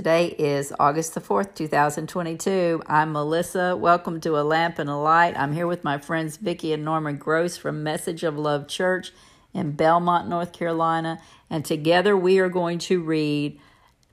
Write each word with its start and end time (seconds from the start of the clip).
Today 0.00 0.28
is 0.38 0.72
August 0.80 1.12
the 1.12 1.20
4th, 1.20 1.54
2022. 1.54 2.82
I'm 2.86 3.12
Melissa. 3.12 3.76
Welcome 3.76 4.18
to 4.22 4.38
A 4.38 4.40
Lamp 4.40 4.78
and 4.78 4.88
a 4.88 4.96
Light. 4.96 5.36
I'm 5.36 5.52
here 5.52 5.66
with 5.66 5.84
my 5.84 5.98
friends 5.98 6.38
Vicki 6.38 6.72
and 6.72 6.86
Norman 6.86 7.18
Gross 7.18 7.58
from 7.58 7.82
Message 7.82 8.24
of 8.24 8.38
Love 8.38 8.66
Church 8.66 9.12
in 9.52 9.72
Belmont, 9.72 10.26
North 10.26 10.54
Carolina. 10.54 11.20
And 11.50 11.66
together 11.66 12.16
we 12.16 12.38
are 12.38 12.48
going 12.48 12.78
to 12.78 13.02
read 13.02 13.60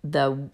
the 0.03 0.49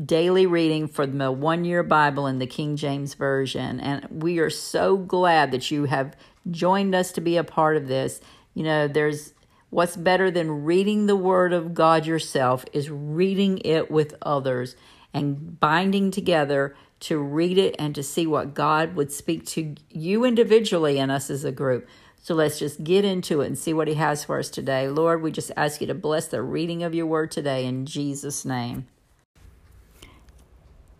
daily 0.00 0.46
reading 0.46 0.86
for 0.86 1.04
the 1.04 1.32
one 1.32 1.64
year 1.64 1.82
Bible 1.82 2.28
in 2.28 2.38
the 2.38 2.46
King 2.46 2.76
James 2.76 3.14
Version. 3.14 3.80
And 3.80 4.22
we 4.22 4.38
are 4.38 4.50
so 4.50 4.96
glad 4.96 5.50
that 5.50 5.72
you 5.72 5.86
have 5.86 6.16
joined 6.48 6.94
us 6.94 7.10
to 7.10 7.20
be 7.20 7.36
a 7.36 7.42
part 7.42 7.76
of 7.76 7.88
this. 7.88 8.20
You 8.54 8.62
know, 8.62 8.86
there's 8.86 9.34
What's 9.70 9.96
better 9.96 10.32
than 10.32 10.64
reading 10.64 11.06
the 11.06 11.16
Word 11.16 11.52
of 11.52 11.74
God 11.74 12.04
yourself 12.04 12.64
is 12.72 12.90
reading 12.90 13.58
it 13.64 13.88
with 13.88 14.16
others 14.20 14.74
and 15.14 15.58
binding 15.60 16.10
together 16.10 16.74
to 17.00 17.18
read 17.18 17.56
it 17.56 17.76
and 17.78 17.94
to 17.94 18.02
see 18.02 18.26
what 18.26 18.52
God 18.52 18.96
would 18.96 19.12
speak 19.12 19.46
to 19.46 19.76
you 19.88 20.24
individually 20.24 20.98
and 20.98 21.12
us 21.12 21.30
as 21.30 21.44
a 21.44 21.52
group. 21.52 21.88
So 22.20 22.34
let's 22.34 22.58
just 22.58 22.82
get 22.82 23.04
into 23.04 23.40
it 23.42 23.46
and 23.46 23.56
see 23.56 23.72
what 23.72 23.86
He 23.86 23.94
has 23.94 24.24
for 24.24 24.40
us 24.40 24.50
today. 24.50 24.88
Lord, 24.88 25.22
we 25.22 25.30
just 25.30 25.52
ask 25.56 25.80
you 25.80 25.86
to 25.86 25.94
bless 25.94 26.26
the 26.26 26.42
reading 26.42 26.82
of 26.82 26.92
your 26.92 27.06
Word 27.06 27.30
today 27.30 27.64
in 27.64 27.86
Jesus' 27.86 28.44
name. 28.44 28.88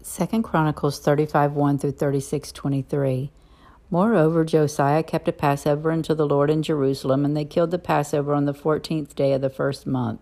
Second 0.00 0.44
Chronicles 0.44 1.00
35 1.00 1.52
1 1.52 1.78
through 1.78 1.92
36 1.92 2.52
23. 2.52 3.30
Moreover, 3.92 4.44
Josiah 4.44 5.02
kept 5.02 5.26
a 5.26 5.32
Passover 5.32 5.90
unto 5.90 6.14
the 6.14 6.26
Lord 6.26 6.48
in 6.48 6.62
Jerusalem, 6.62 7.24
and 7.24 7.36
they 7.36 7.44
killed 7.44 7.72
the 7.72 7.78
Passover 7.78 8.34
on 8.34 8.44
the 8.44 8.54
fourteenth 8.54 9.16
day 9.16 9.32
of 9.32 9.40
the 9.40 9.50
first 9.50 9.84
month. 9.84 10.20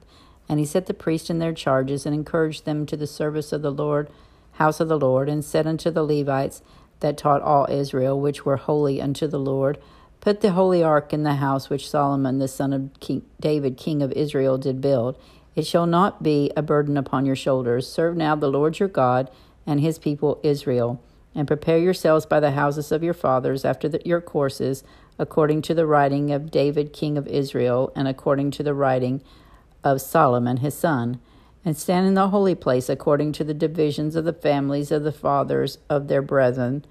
And 0.48 0.58
he 0.58 0.64
set 0.64 0.86
the 0.86 0.94
priests 0.94 1.28
in 1.28 1.38
their 1.38 1.52
charges, 1.52 2.06
and 2.06 2.14
encouraged 2.14 2.64
them 2.64 2.86
to 2.86 2.96
the 2.96 3.06
service 3.06 3.52
of 3.52 3.60
the 3.60 3.70
Lord, 3.70 4.08
house 4.52 4.80
of 4.80 4.88
the 4.88 4.98
Lord, 4.98 5.28
and 5.28 5.44
said 5.44 5.66
unto 5.66 5.90
the 5.90 6.02
Levites 6.02 6.62
that 7.00 7.18
taught 7.18 7.42
all 7.42 7.66
Israel, 7.70 8.18
which 8.18 8.46
were 8.46 8.56
holy 8.56 9.02
unto 9.02 9.26
the 9.26 9.38
Lord, 9.38 9.78
Put 10.22 10.40
the 10.40 10.52
holy 10.52 10.82
ark 10.82 11.12
in 11.12 11.22
the 11.22 11.34
house 11.34 11.68
which 11.68 11.88
Solomon 11.88 12.38
the 12.38 12.48
son 12.48 12.72
of 12.72 12.90
king 13.00 13.22
David, 13.38 13.76
king 13.76 14.02
of 14.02 14.12
Israel, 14.12 14.56
did 14.56 14.80
build. 14.80 15.16
It 15.54 15.66
shall 15.66 15.86
not 15.86 16.22
be 16.22 16.50
a 16.56 16.62
burden 16.62 16.96
upon 16.96 17.26
your 17.26 17.36
shoulders. 17.36 17.86
Serve 17.86 18.16
now 18.16 18.34
the 18.34 18.50
Lord 18.50 18.78
your 18.78 18.88
God 18.88 19.30
and 19.66 19.80
his 19.80 19.98
people 19.98 20.40
Israel 20.42 21.02
and 21.34 21.46
prepare 21.46 21.78
yourselves 21.78 22.26
by 22.26 22.40
the 22.40 22.52
houses 22.52 22.90
of 22.90 23.02
your 23.02 23.14
fathers 23.14 23.64
after 23.64 23.88
the, 23.88 24.00
your 24.04 24.20
courses, 24.20 24.82
according 25.18 25.62
to 25.62 25.74
the 25.74 25.86
writing 25.86 26.32
of 26.32 26.50
David 26.50 26.92
king 26.92 27.18
of 27.18 27.26
Israel, 27.26 27.92
and 27.94 28.08
according 28.08 28.50
to 28.52 28.62
the 28.62 28.74
writing 28.74 29.22
of 29.84 30.00
Solomon 30.00 30.58
his 30.58 30.74
son. 30.74 31.20
And 31.64 31.76
stand 31.76 32.06
in 32.06 32.14
the 32.14 32.28
holy 32.28 32.54
place 32.54 32.88
according 32.88 33.32
to 33.32 33.44
the 33.44 33.54
divisions 33.54 34.16
of 34.16 34.24
the 34.24 34.32
families 34.32 34.90
of 34.90 35.02
the 35.02 35.12
fathers 35.12 35.78
of 35.90 36.08
their 36.08 36.22
brethren, 36.22 36.84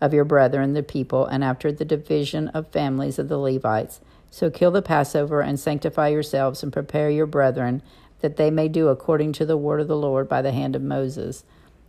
of 0.00 0.12
your 0.12 0.24
brethren 0.24 0.72
the 0.72 0.82
people, 0.82 1.26
and 1.26 1.44
after 1.44 1.70
the 1.70 1.84
division 1.84 2.48
of 2.48 2.68
families 2.68 3.18
of 3.18 3.28
the 3.28 3.38
Levites. 3.38 4.00
So 4.30 4.50
kill 4.50 4.72
the 4.72 4.82
Passover 4.82 5.40
and 5.40 5.60
sanctify 5.60 6.08
yourselves 6.08 6.62
and 6.62 6.72
prepare 6.72 7.10
your 7.10 7.26
brethren, 7.26 7.82
that 8.20 8.36
they 8.36 8.50
may 8.50 8.68
do 8.68 8.88
according 8.88 9.32
to 9.34 9.46
the 9.46 9.56
word 9.56 9.80
of 9.80 9.88
the 9.88 9.96
Lord 9.96 10.28
by 10.28 10.42
the 10.42 10.52
hand 10.52 10.74
of 10.74 10.82
Moses. 10.82 11.44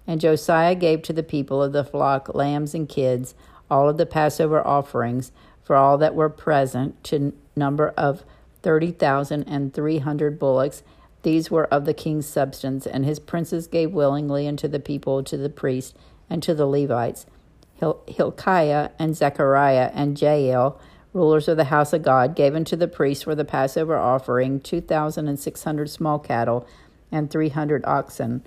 And 0.08 0.22
Josiah 0.22 0.75
gave 0.75 1.02
to 1.03 1.14
the 1.14 1.23
people 1.23 1.64
of 1.64 1.73
the 1.73 1.84
flock 1.84 2.34
lambs 2.36 2.73
and 2.73 2.88
kids, 2.88 3.34
all 3.70 3.89
of 3.89 3.98
the 3.98 4.06
Passover 4.06 4.66
offerings, 4.66 5.31
for 5.64 5.75
all 5.75 5.97
that 5.97 6.14
were 6.14 6.30
present, 6.30 7.03
to 7.06 7.34
number 7.56 7.90
of 7.97 8.24
thirty 8.62 8.91
thousand 8.91 9.44
and 9.44 9.74
three 9.74 9.97
hundred 10.00 10.38
bullocks. 10.38 10.84
These 11.24 11.50
were 11.50 11.66
of 11.74 11.85
the 11.85 11.94
king's 11.94 12.28
substance, 12.28 12.85
and 12.85 13.03
his 13.03 13.19
princes 13.19 13.66
gave 13.66 13.91
willingly 13.91 14.47
unto 14.47 14.68
the 14.68 14.80
people, 14.80 15.24
to 15.24 15.38
the 15.38 15.50
priests, 15.50 15.96
and 16.30 16.44
to 16.44 16.53
the 16.53 16.68
Levites. 16.68 17.25
Hil- 17.74 18.03
Hilkiah 18.07 18.91
and 19.00 19.18
Zechariah 19.18 19.90
and 19.94 20.22
Jael, 20.22 20.80
rulers 21.13 21.47
of 21.47 21.57
the 21.57 21.66
house 21.66 21.94
of 21.94 22.03
God, 22.03 22.35
gave 22.35 22.53
unto 22.53 22.75
the 22.75 22.88
priests 22.88 23.24
for 23.24 23.34
the 23.34 23.44
Passover 23.44 23.97
offering 23.97 24.59
two 24.59 24.81
thousand 24.81 25.28
and 25.28 25.40
six 25.40 25.63
hundred 25.63 25.90
small 25.90 26.19
cattle 26.19 26.68
and 27.12 27.31
three 27.31 27.50
hundred 27.50 27.84
oxen. 27.85 28.46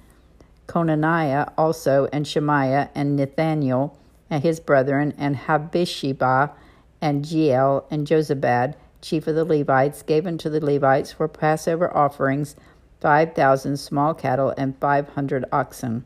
Conaniah 0.69 1.53
also, 1.59 2.09
and 2.12 2.27
Shemaiah, 2.27 2.91
and 2.95 3.19
Nethaneel, 3.19 3.97
and 4.31 4.43
his 4.43 4.61
brethren, 4.61 5.15
and 5.19 5.34
Habishibah, 5.34 6.53
and 7.01 7.25
Jeiel, 7.25 7.84
and 7.91 8.06
Jozabad, 8.06 8.75
chief 9.01 9.27
of 9.27 9.34
the 9.34 9.45
Levites, 9.45 10.03
gave 10.03 10.27
unto 10.27 10.51
the 10.51 10.65
Levites 10.65 11.11
for 11.11 11.27
Passover 11.27 11.97
offerings 11.97 12.55
five 13.01 13.34
thousand 13.34 13.78
small 13.78 14.12
cattle 14.12 14.53
and 14.59 14.77
five 14.78 15.09
hundred 15.11 15.45
oxen. 15.53 16.05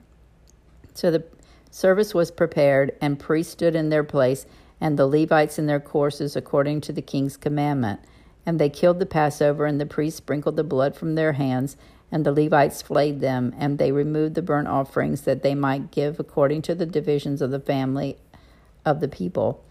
So 0.94 1.10
the 1.10 1.24
service 1.70 2.14
was 2.14 2.30
prepared, 2.30 2.96
and 3.00 3.18
priests 3.18 3.52
stood 3.52 3.74
in 3.74 3.88
their 3.88 4.04
place, 4.04 4.46
and 4.80 4.98
the 4.98 5.06
Levites 5.06 5.58
in 5.58 5.66
their 5.66 5.80
courses 5.80 6.36
according 6.36 6.82
to 6.82 6.92
the 6.92 7.02
king's 7.02 7.36
commandment. 7.36 8.00
And 8.44 8.58
they 8.58 8.68
killed 8.68 8.98
the 8.98 9.06
Passover, 9.06 9.66
and 9.66 9.80
the 9.80 9.86
priests 9.86 10.18
sprinkled 10.18 10.56
the 10.56 10.64
blood 10.64 10.94
from 10.94 11.14
their 11.14 11.32
hands, 11.32 11.76
and 12.12 12.26
the 12.26 12.32
Levites 12.32 12.82
flayed 12.82 13.20
them, 13.20 13.54
and 13.58 13.78
they 13.78 13.90
removed 13.90 14.34
the 14.34 14.42
burnt 14.42 14.68
offerings 14.68 15.22
that 15.22 15.42
they 15.42 15.54
might 15.54 15.90
give 15.90 16.20
according 16.20 16.60
to 16.62 16.74
the 16.74 16.86
divisions 16.86 17.40
of 17.40 17.50
the 17.50 17.58
family 17.58 18.18
of 18.84 19.00
the 19.00 19.08
people, 19.08 19.64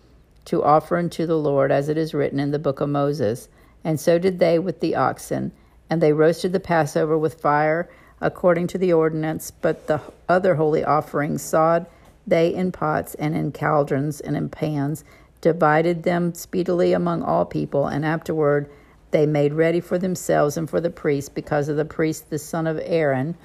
to 0.45 0.63
offer 0.63 0.97
unto 0.97 1.27
the 1.27 1.37
Lord 1.37 1.71
as 1.71 1.87
it 1.87 1.97
is 1.97 2.15
written 2.15 2.39
in 2.39 2.49
the 2.49 2.57
book 2.57 2.81
of 2.81 2.89
Moses. 2.89 3.47
And 3.83 3.99
so 3.99 4.17
did 4.17 4.39
they 4.39 4.57
with 4.57 4.79
the 4.79 4.95
oxen. 4.95 5.51
And 5.87 6.01
they 6.01 6.13
roasted 6.13 6.51
the 6.51 6.59
Passover 6.59 7.17
with 7.17 7.39
fire 7.39 7.87
according 8.19 8.67
to 8.67 8.77
the 8.77 8.93
ordinance, 8.93 9.51
but 9.51 9.87
the 9.87 10.01
other 10.27 10.55
holy 10.55 10.83
offerings 10.83 11.41
sawed 11.41 11.85
they 12.25 12.53
in 12.53 12.71
pots 12.71 13.13
and 13.15 13.35
in 13.35 13.51
cauldrons 13.51 14.19
and 14.19 14.35
in 14.35 14.49
pans, 14.49 15.03
divided 15.41 16.03
them 16.03 16.33
speedily 16.33 16.93
among 16.93 17.23
all 17.23 17.45
people, 17.45 17.87
and 17.87 18.05
afterward 18.05 18.69
they 19.11 19.25
made 19.25 19.53
ready 19.53 19.79
for 19.79 19.97
themselves 19.97 20.57
and 20.57 20.69
for 20.69 20.81
the 20.81 20.89
priest, 20.89 21.35
because 21.35 21.69
of 21.69 21.77
the 21.77 21.85
priest 21.85 22.29
the 22.29 22.39
son 22.39 22.67
of 22.67 22.79
Aaron 22.83 23.35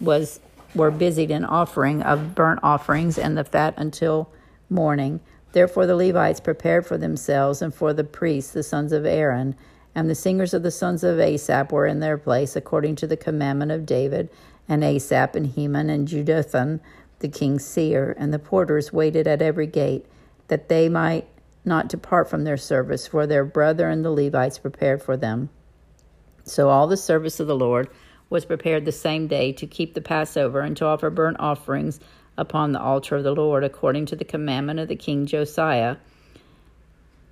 was 0.00 0.40
were 0.74 0.90
busied 0.90 1.30
in 1.30 1.44
offering 1.44 2.02
of 2.02 2.34
burnt 2.34 2.60
offerings 2.62 3.18
and 3.18 3.36
the 3.36 3.44
fat 3.44 3.74
until 3.76 4.28
morning. 4.68 5.20
Therefore 5.52 5.86
the 5.86 5.96
Levites 5.96 6.40
prepared 6.40 6.86
for 6.86 6.98
themselves 6.98 7.62
and 7.62 7.74
for 7.74 7.92
the 7.92 8.04
priests 8.04 8.52
the 8.52 8.62
sons 8.62 8.92
of 8.92 9.06
Aaron, 9.06 9.54
and 9.94 10.10
the 10.10 10.14
singers 10.14 10.52
of 10.52 10.62
the 10.62 10.70
sons 10.70 11.02
of 11.02 11.18
Asaph 11.18 11.72
were 11.72 11.86
in 11.86 12.00
their 12.00 12.18
place 12.18 12.56
according 12.56 12.96
to 12.96 13.06
the 13.06 13.16
commandment 13.16 13.72
of 13.72 13.86
David, 13.86 14.28
and 14.68 14.84
Asaph 14.84 15.34
and 15.34 15.46
Heman 15.46 15.88
and 15.88 16.06
Jeduthun 16.06 16.80
the 17.20 17.28
king's 17.28 17.64
seer, 17.64 18.14
and 18.18 18.32
the 18.32 18.38
porters 18.38 18.92
waited 18.92 19.26
at 19.26 19.40
every 19.40 19.66
gate, 19.66 20.06
that 20.48 20.68
they 20.68 20.88
might 20.88 21.26
not 21.66 21.88
depart 21.88 22.30
from 22.30 22.44
their 22.44 22.56
service, 22.56 23.06
for 23.06 23.26
their 23.26 23.44
brethren 23.44 24.02
the 24.02 24.10
Levites 24.10 24.58
prepared 24.58 25.02
for 25.02 25.16
them. 25.16 25.50
So 26.44 26.68
all 26.68 26.86
the 26.86 26.96
service 26.96 27.40
of 27.40 27.48
the 27.48 27.56
Lord 27.56 27.90
was 28.30 28.44
prepared 28.44 28.84
the 28.84 28.92
same 28.92 29.26
day 29.26 29.52
to 29.52 29.66
keep 29.66 29.94
the 29.94 30.00
Passover 30.00 30.60
and 30.60 30.76
to 30.76 30.86
offer 30.86 31.10
burnt 31.10 31.38
offerings 31.40 32.00
upon 32.38 32.72
the 32.72 32.80
altar 32.80 33.16
of 33.16 33.24
the 33.24 33.34
Lord, 33.34 33.64
according 33.64 34.06
to 34.06 34.16
the 34.16 34.24
commandment 34.24 34.78
of 34.78 34.88
the 34.88 34.96
king 34.96 35.26
Josiah. 35.26 35.96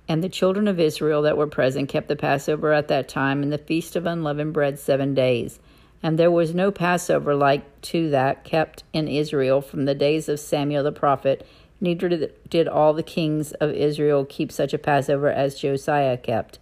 And 0.07 0.23
the 0.23 0.29
children 0.29 0.67
of 0.67 0.79
Israel 0.79 1.21
that 1.23 1.37
were 1.37 1.47
present 1.47 1.89
kept 1.89 2.07
the 2.07 2.15
Passover 2.15 2.73
at 2.73 2.87
that 2.89 3.07
time 3.07 3.41
and 3.41 3.51
the 3.51 3.57
feast 3.57 3.95
of 3.95 4.05
unleavened 4.05 4.53
bread 4.53 4.77
seven 4.79 5.13
days. 5.13 5.59
And 6.03 6.19
there 6.19 6.31
was 6.31 6.53
no 6.53 6.71
Passover 6.71 7.33
like 7.35 7.81
to 7.83 8.09
that 8.11 8.43
kept 8.43 8.83
in 8.93 9.07
Israel 9.07 9.61
from 9.61 9.85
the 9.85 9.95
days 9.95 10.29
of 10.29 10.39
Samuel 10.39 10.83
the 10.83 10.91
prophet 10.91 11.47
Neither 11.81 12.29
did 12.49 12.67
all 12.67 12.93
the 12.93 13.03
kings 13.03 13.51
of 13.53 13.71
Israel 13.71 14.25
keep 14.25 14.51
such 14.51 14.73
a 14.73 14.77
Passover 14.77 15.29
as 15.29 15.59
Josiah 15.59 16.17
kept. 16.17 16.57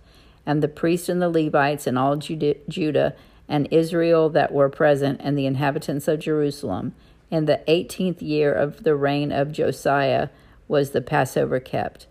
And 0.46 0.62
the 0.62 0.68
priests 0.68 1.08
and 1.08 1.22
the 1.22 1.30
Levites 1.30 1.88
and 1.88 1.98
all 1.98 2.18
Judah 2.18 3.16
and 3.48 3.68
Israel 3.72 4.30
that 4.30 4.52
were 4.52 4.70
present, 4.70 5.22
and 5.24 5.38
the 5.38 5.46
inhabitants 5.46 6.08
of 6.08 6.20
Jerusalem, 6.20 6.96
in 7.30 7.46
the 7.46 7.62
eighteenth 7.68 8.22
year 8.22 8.54
of 8.54 8.84
the 8.84 8.96
reign 8.96 9.32
of 9.32 9.52
Josiah 9.52 10.30
was 10.68 10.92
the 10.92 11.02
Passover 11.02 11.60
kept. 11.60 12.08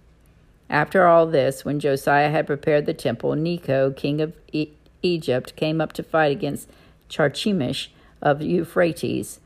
After 0.71 1.07
all 1.07 1.27
this, 1.27 1.65
when 1.65 1.81
Josiah 1.81 2.31
had 2.31 2.47
prepared 2.47 2.87
the 2.87 2.95
temple, 2.95 3.35
Necho, 3.35 3.91
king 3.91 4.21
of 4.21 4.35
e- 4.53 4.71
Egypt, 5.03 5.55
came 5.57 5.81
up 5.81 5.93
to 5.95 6.03
fight 6.03 6.33
against 6.33 6.69
Charchemish 7.09 7.89
of 8.23 8.41
Euphrates, 8.41 9.41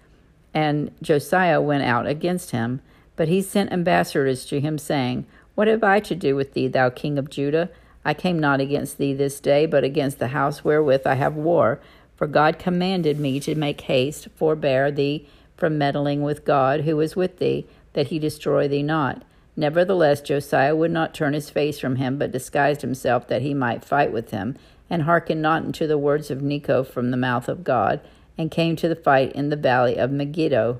and 0.55 0.93
Josiah 1.03 1.61
went 1.61 1.83
out 1.83 2.07
against 2.07 2.51
him. 2.51 2.81
But 3.17 3.29
he 3.29 3.43
sent 3.43 3.73
ambassadors 3.73 4.45
to 4.47 4.61
him, 4.61 4.79
saying, 4.79 5.27
What 5.55 5.69
have 5.69 5.83
I 5.83 6.01
to 6.01 6.15
do 6.15 6.37
with 6.37 6.53
thee, 6.53 6.69
thou 6.69 6.91
king 6.91 7.19
of 7.19 7.31
Judah? 7.31 7.71
I 8.05 8.15
came 8.15 8.39
not 8.39 8.61
against 8.61 8.99
thee 8.99 9.15
this 9.15 9.41
day, 9.41 9.67
but 9.67 9.83
against 9.83 10.19
the 10.19 10.29
house 10.29 10.63
wherewith 10.63 11.07
I 11.07 11.15
have 11.15 11.35
war. 11.35 11.81
For 12.15 12.27
God 12.27 12.59
commanded 12.59 13.19
me 13.19 13.41
to 13.41 13.55
make 13.55 13.81
haste, 13.83 14.29
forbear 14.37 14.91
thee 14.91 15.29
from 15.57 15.79
meddling 15.79 16.23
with 16.23 16.45
God, 16.45 16.83
who 16.83 17.01
is 17.01 17.17
with 17.17 17.39
thee, 17.39 17.67
that 17.95 18.09
he 18.09 18.19
destroy 18.19 18.69
thee 18.69 18.83
not. 18.83 19.23
Nevertheless, 19.57 20.21
Josiah 20.21 20.77
would 20.77 20.91
not 20.91 21.15
turn 21.15 21.33
his 21.33 21.51
face 21.51 21.79
from 21.79 21.97
him, 21.97 22.19
but 22.19 22.31
disguised 22.31 22.83
himself 22.83 23.27
that 23.29 23.43
he 23.43 23.55
might 23.55 23.85
fight 23.85 24.13
with 24.13 24.31
him, 24.31 24.57
and 24.91 25.03
hearkened 25.03 25.43
not 25.43 25.65
unto 25.65 25.87
the 25.87 25.99
words 25.99 26.31
of 26.31 26.43
Necho 26.43 26.85
from 26.85 27.11
the 27.11 27.17
mouth 27.17 27.49
of 27.49 27.65
God. 27.65 28.01
and 28.39 28.51
came 28.51 28.77
to 28.77 28.87
the 28.87 28.95
fight 28.95 29.33
in 29.33 29.49
the 29.49 29.57
valley 29.57 29.97
of 29.97 30.11
Megiddo. 30.11 30.79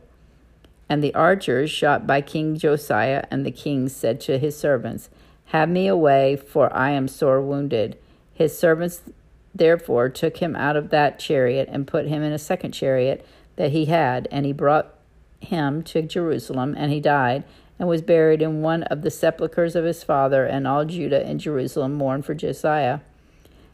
And 0.89 1.03
the 1.03 1.15
archers 1.15 1.71
shot 1.71 2.07
by 2.07 2.21
King 2.21 2.57
Josiah, 2.57 3.25
and 3.31 3.45
the 3.45 3.51
king 3.51 3.89
said 3.89 4.21
to 4.23 4.39
his 4.39 4.57
servants, 4.57 5.11
Have 5.47 5.69
me 5.69 5.89
away, 5.89 6.37
for 6.37 6.73
I 6.75 6.91
am 6.91 7.09
sore 7.09 7.41
wounded. 7.41 7.99
His 8.33 8.57
servants 8.57 9.03
therefore 9.55 10.09
took 10.09 10.37
him 10.37 10.55
out 10.55 10.77
of 10.77 10.91
that 10.91 11.19
chariot 11.19 11.69
and 11.73 11.87
put 11.87 12.07
him 12.07 12.23
in 12.23 12.33
a 12.33 12.39
second 12.39 12.73
chariot 12.73 13.27
that 13.57 13.73
he 13.73 13.87
had, 13.87 14.29
and 14.31 14.47
he 14.47 14.53
brought 14.53 14.95
him 15.41 15.83
to 15.83 16.03
Jerusalem, 16.03 16.75
and 16.77 16.93
he 16.93 17.01
died, 17.01 17.43
and 17.79 17.89
was 17.89 18.03
buried 18.03 18.41
in 18.41 18.63
one 18.63 18.85
of 18.85 19.03
the 19.03 19.11
sepulchres 19.11 19.75
of 19.75 19.85
his 19.85 20.05
father, 20.05 20.45
and 20.45 20.67
all 20.67 20.85
Judah 20.85 21.25
and 21.25 21.41
Jerusalem 21.41 21.95
mourned 21.95 22.25
for 22.25 22.35
Josiah. 22.35 23.01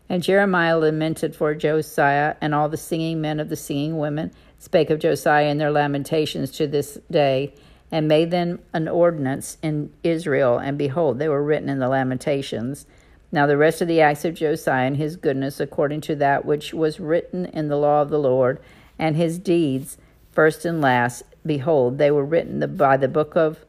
And 0.09 0.23
Jeremiah 0.23 0.79
lamented 0.79 1.37
for 1.37 1.55
Josiah, 1.55 2.37
and 2.41 2.55
all 2.55 2.69
the 2.69 2.77
singing 2.77 3.21
men 3.21 3.39
of 3.39 3.49
the 3.49 3.57
singing 3.57 3.99
women 3.99 4.33
spake 4.63 4.91
of 4.91 5.01
Josiah 5.01 5.49
in 5.49 5.59
their 5.59 5.73
lamentations 5.73 6.53
to 6.53 6.69
this 6.69 6.97
day, 7.11 7.53
and 7.91 8.07
made 8.07 8.31
them 8.31 8.61
an 8.73 8.87
ordinance 8.87 9.59
in 9.61 9.93
Israel, 10.05 10.57
and 10.57 10.79
behold, 10.79 11.19
they 11.19 11.29
were 11.29 11.43
written 11.43 11.69
in 11.69 11.81
the 11.81 11.89
lamentations. 11.89 12.87
Now 13.33 13.45
the 13.49 13.57
rest 13.57 13.83
of 13.83 13.89
the 13.89 14.01
acts 14.01 14.25
of 14.25 14.35
Josiah 14.35 14.87
and 14.87 14.97
his 14.97 15.17
goodness, 15.17 15.59
according 15.59 16.03
to 16.03 16.15
that 16.15 16.45
which 16.45 16.73
was 16.73 17.01
written 17.01 17.47
in 17.47 17.67
the 17.67 17.77
law 17.77 18.03
of 18.03 18.11
the 18.11 18.21
Lord, 18.21 18.61
and 19.01 19.17
his 19.17 19.37
deeds, 19.37 19.99
first 20.31 20.65
and 20.65 20.81
last, 20.81 21.25
behold, 21.45 21.99
they 21.99 22.13
were 22.13 22.25
written 22.25 22.77
by 22.77 22.97
the 22.97 23.09
book 23.09 23.35
of 23.35 23.65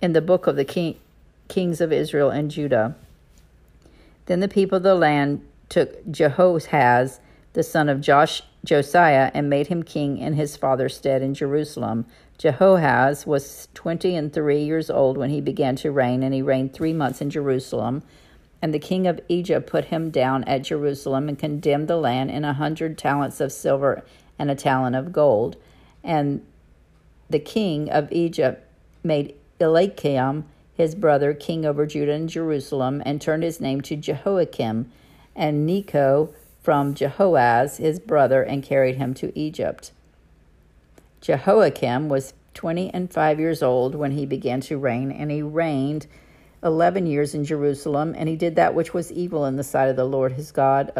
in 0.00 0.14
the 0.14 0.22
book 0.22 0.46
of 0.46 0.56
the 0.56 0.64
king, 0.64 0.96
kings 1.48 1.82
of 1.82 1.92
Israel 1.92 2.30
and 2.30 2.50
Judah. 2.50 2.96
Then 4.24 4.40
the 4.40 4.48
people 4.48 4.76
of 4.76 4.82
the 4.82 4.94
land 4.94 5.46
took 5.68 6.10
Jehoahaz, 6.10 7.20
the 7.52 7.62
son 7.62 7.88
of 7.88 8.00
Josh, 8.00 8.42
Josiah, 8.64 9.30
and 9.34 9.48
made 9.48 9.68
him 9.68 9.82
king 9.82 10.18
in 10.18 10.34
his 10.34 10.56
father's 10.56 10.96
stead 10.96 11.22
in 11.22 11.34
Jerusalem. 11.34 12.06
Jehoahaz 12.36 13.26
was 13.26 13.68
twenty 13.74 14.14
and 14.14 14.32
three 14.32 14.62
years 14.62 14.90
old 14.90 15.16
when 15.16 15.30
he 15.30 15.40
began 15.40 15.74
to 15.76 15.90
reign, 15.90 16.22
and 16.22 16.34
he 16.34 16.42
reigned 16.42 16.72
three 16.72 16.92
months 16.92 17.20
in 17.20 17.30
Jerusalem. 17.30 18.02
And 18.60 18.74
the 18.74 18.78
king 18.78 19.06
of 19.06 19.20
Egypt 19.28 19.68
put 19.68 19.86
him 19.86 20.10
down 20.10 20.44
at 20.44 20.62
Jerusalem 20.62 21.28
and 21.28 21.38
condemned 21.38 21.88
the 21.88 21.96
land 21.96 22.30
in 22.30 22.44
a 22.44 22.52
hundred 22.52 22.98
talents 22.98 23.40
of 23.40 23.52
silver 23.52 24.04
and 24.38 24.50
a 24.50 24.54
talent 24.54 24.96
of 24.96 25.12
gold. 25.12 25.56
And 26.02 26.44
the 27.30 27.38
king 27.38 27.90
of 27.90 28.10
Egypt 28.12 28.64
made 29.04 29.34
Eliakim, 29.60 30.44
his 30.74 30.94
brother, 30.94 31.34
king 31.34 31.64
over 31.64 31.86
Judah 31.86 32.12
and 32.12 32.28
Jerusalem, 32.28 33.02
and 33.04 33.20
turned 33.20 33.42
his 33.42 33.60
name 33.60 33.80
to 33.82 33.96
Jehoiakim 33.96 34.90
and 35.34 35.66
Necho 35.66 36.30
from 36.68 36.92
Jehoahaz, 36.92 37.78
his 37.78 37.98
brother, 37.98 38.42
and 38.42 38.62
carried 38.62 38.96
him 38.96 39.14
to 39.14 39.32
Egypt. 39.34 39.90
Jehoiakim 41.22 42.10
was 42.10 42.34
twenty 42.52 42.90
and 42.92 43.10
five 43.10 43.40
years 43.40 43.62
old 43.62 43.94
when 43.94 44.10
he 44.10 44.26
began 44.26 44.60
to 44.60 44.76
reign, 44.76 45.10
and 45.10 45.30
he 45.30 45.40
reigned 45.40 46.06
eleven 46.62 47.06
years 47.06 47.34
in 47.34 47.46
Jerusalem, 47.46 48.14
and 48.14 48.28
he 48.28 48.36
did 48.36 48.56
that 48.56 48.74
which 48.74 48.92
was 48.92 49.10
evil 49.10 49.46
in 49.46 49.56
the 49.56 49.64
sight 49.64 49.88
of 49.88 49.96
the 49.96 50.04
Lord 50.04 50.32
his 50.32 50.52
God. 50.52 50.92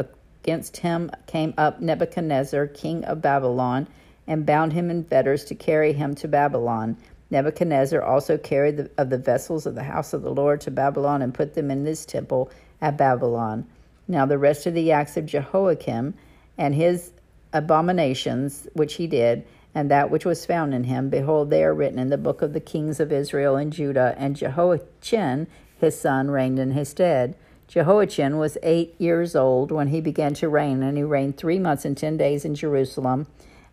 Against 0.42 0.78
him 0.78 1.10
came 1.26 1.52
up 1.58 1.82
Nebuchadnezzar, 1.82 2.68
king 2.68 3.04
of 3.04 3.20
Babylon, 3.20 3.88
and 4.26 4.46
bound 4.46 4.72
him 4.72 4.90
in 4.90 5.04
fetters 5.04 5.44
to 5.44 5.54
carry 5.54 5.92
him 5.92 6.14
to 6.14 6.28
Babylon. 6.28 6.96
Nebuchadnezzar 7.28 8.00
also 8.00 8.38
carried 8.38 8.78
the, 8.78 8.90
of 8.96 9.10
the 9.10 9.18
vessels 9.18 9.66
of 9.66 9.74
the 9.74 9.82
house 9.82 10.14
of 10.14 10.22
the 10.22 10.32
Lord 10.32 10.62
to 10.62 10.70
Babylon 10.70 11.20
and 11.20 11.34
put 11.34 11.52
them 11.52 11.70
in 11.70 11.84
his 11.84 12.06
temple 12.06 12.50
at 12.80 12.96
Babylon. 12.96 13.66
Now, 14.08 14.24
the 14.24 14.38
rest 14.38 14.66
of 14.66 14.72
the 14.72 14.90
acts 14.90 15.18
of 15.18 15.26
Jehoiakim 15.26 16.14
and 16.56 16.74
his 16.74 17.12
abominations 17.52 18.66
which 18.72 18.94
he 18.94 19.06
did, 19.06 19.44
and 19.74 19.90
that 19.90 20.10
which 20.10 20.24
was 20.24 20.46
found 20.46 20.72
in 20.72 20.84
him, 20.84 21.10
behold, 21.10 21.50
they 21.50 21.62
are 21.62 21.74
written 21.74 21.98
in 21.98 22.08
the 22.08 22.16
book 22.16 22.40
of 22.40 22.54
the 22.54 22.60
kings 22.60 23.00
of 23.00 23.12
Israel 23.12 23.56
and 23.56 23.72
Judah. 23.72 24.14
And 24.16 24.34
Jehoiachin, 24.34 25.46
his 25.78 26.00
son, 26.00 26.30
reigned 26.30 26.58
in 26.58 26.72
his 26.72 26.88
stead. 26.88 27.36
Jehoiachin 27.68 28.38
was 28.38 28.56
eight 28.62 28.98
years 28.98 29.36
old 29.36 29.70
when 29.70 29.88
he 29.88 30.00
began 30.00 30.32
to 30.34 30.48
reign, 30.48 30.82
and 30.82 30.96
he 30.96 31.04
reigned 31.04 31.36
three 31.36 31.58
months 31.58 31.84
and 31.84 31.96
ten 31.96 32.16
days 32.16 32.46
in 32.46 32.54
Jerusalem. 32.54 33.26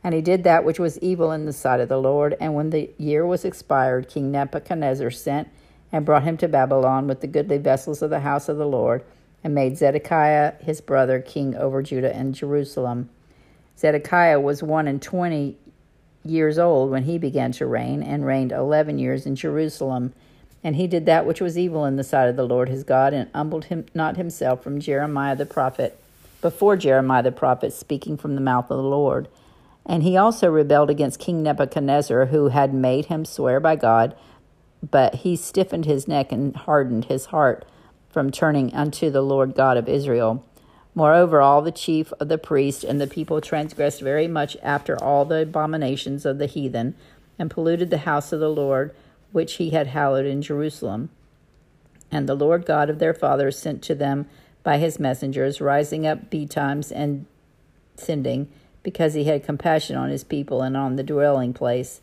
And 0.04 0.14
he 0.14 0.22
did 0.22 0.44
that 0.44 0.66
which 0.66 0.80
was 0.80 1.00
evil 1.00 1.32
in 1.32 1.46
the 1.46 1.54
sight 1.54 1.80
of 1.80 1.90
the 1.90 1.98
Lord. 1.98 2.36
And 2.42 2.54
when 2.54 2.72
the 2.72 2.92
year 2.98 3.26
was 3.26 3.46
expired, 3.46 4.10
King 4.10 4.32
Nebuchadnezzar 4.32 5.10
sent 5.12 5.48
and 5.92 6.06
brought 6.06 6.24
him 6.24 6.36
to 6.38 6.48
Babylon 6.50 7.08
with 7.08 7.22
the 7.22 7.28
goodly 7.28 7.58
vessels 7.58 8.02
of 8.02 8.10
the 8.10 8.20
house 8.20 8.50
of 8.50 8.58
the 8.58 8.68
Lord 8.68 9.04
and 9.45 9.53
made 9.53 9.77
Zedekiah 9.77 10.53
his 10.59 10.81
brother 10.81 11.21
king 11.21 11.56
over 11.56 11.83
Judah 11.83 12.13
and 12.15 12.33
Jerusalem. 12.33 13.09
Zedekiah 13.77 14.39
was 14.39 14.63
one 14.63 14.88
and 14.88 15.00
twenty 15.00 15.56
years 16.24 16.57
old 16.57 16.89
when 16.89 17.03
he 17.03 17.19
began 17.19 17.51
to 17.51 17.68
reign, 17.68 18.01
and 18.01 18.25
reigned 18.25 18.51
eleven 18.51 18.97
years 18.97 19.27
in 19.27 19.36
Jerusalem. 19.36 20.13
And 20.63 20.77
he 20.77 20.88
did 20.88 21.06
that 21.06 21.27
which 21.27 21.42
was 21.42 21.59
evil 21.59 21.86
in 21.86 21.95
the 21.95 22.03
sight 22.03 22.27
of 22.27 22.36
the 22.36 22.47
Lord 22.47 22.69
his 22.69 22.83
God, 22.83 23.13
and 23.13 23.30
humbled 23.36 23.65
him 23.65 23.86
not 23.94 24.18
himself 24.18 24.63
from 24.63 24.80
Jeremiah 24.80 25.36
the 25.36 25.45
prophet, 25.45 26.01
before 26.41 26.75
Jeremiah 26.75 27.21
the 27.21 27.31
prophet, 27.31 27.71
speaking 27.71 28.18
from 28.18 28.33
the 28.33 28.41
mouth 28.41 28.71
of 28.71 28.77
the 28.77 28.83
Lord. 28.83 29.27
And 29.86 30.01
he 30.01 30.18
also 30.18 30.50
rebelled 30.50 30.89
against 30.89 31.19
King 31.19 31.44
Nebuchadnezzar, 31.44 32.25
who 32.25 32.48
had 32.48 32.74
made 32.74 33.06
him 33.06 33.25
swear 33.25 33.59
by 33.59 33.75
God, 33.75 34.15
but 34.81 35.18
he 35.18 35.36
stiffened 35.36 35.86
his 35.86 36.07
neck 36.07 36.31
and 36.31 36.56
hardened 36.56 37.06
his 37.06 37.25
heart 37.25 37.63
from 38.15 38.31
turning 38.31 38.73
unto 38.73 39.09
the 39.09 39.21
Lord 39.21 39.53
God 39.56 39.75
of 39.75 39.89
Israel. 39.89 40.41
Moreover, 40.94 41.41
all 41.41 41.62
the 41.62 41.69
chief 41.69 42.13
of 42.17 42.29
the 42.29 42.38
priests 42.38 42.81
and 42.81 43.01
the 43.01 43.07
people 43.07 43.41
transgressed 43.41 44.00
very 44.00 44.25
much 44.25 44.56
after 44.63 44.95
all 45.03 45.25
the 45.25 45.41
abominations 45.41 46.25
of 46.25 46.38
the 46.38 46.45
heathen, 46.45 46.95
and 47.38 47.51
polluted 47.51 47.89
the 47.89 47.97
house 48.07 48.31
of 48.31 48.39
the 48.39 48.50
Lord, 48.50 48.95
which 49.33 49.56
he 49.56 49.71
had 49.71 49.88
hallowed 49.88 50.25
in 50.25 50.41
Jerusalem. 50.41 51.09
And 52.09 52.29
the 52.29 52.35
Lord 52.35 52.65
God 52.65 52.89
of 52.89 53.00
their 53.00 53.13
fathers 53.13 53.59
sent 53.59 53.81
to 53.81 53.95
them 53.95 54.29
by 54.63 54.77
his 54.77 54.97
messengers, 54.97 55.59
rising 55.59 56.07
up 56.07 56.29
betimes 56.29 56.94
and 56.94 57.25
sending, 57.97 58.47
because 58.81 59.13
he 59.13 59.25
had 59.25 59.44
compassion 59.44 59.97
on 59.97 60.09
his 60.09 60.23
people 60.23 60.62
and 60.62 60.77
on 60.77 60.95
the 60.95 61.03
dwelling 61.03 61.53
place. 61.53 62.00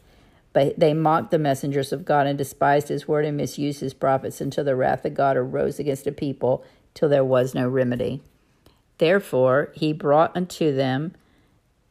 But 0.52 0.78
they 0.78 0.93
mocked 0.93 1.31
the 1.31 1.38
messengers 1.38 1.93
of 1.93 2.05
God 2.05 2.26
and 2.26 2.36
despised 2.36 2.88
his 2.88 3.08
word 3.08 3.24
and 3.24 3.36
misused 3.36 3.81
his 3.81 3.94
prophets 3.94 4.41
until 4.41 4.65
the 4.65 4.76
wrath 4.76 5.05
of 5.05 5.15
God 5.15 5.36
arose 5.36 5.79
against 5.79 6.06
a 6.06 6.12
people 6.12 6.65
till 6.94 7.08
there 7.08 7.24
was 7.24 7.55
no 7.55 7.69
remedy. 7.69 8.20
Therefore 8.98 9.72
he 9.74 9.93
brought 9.93 10.36
unto 10.36 10.74
them 10.74 11.15